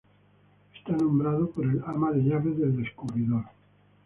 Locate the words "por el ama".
1.51-2.11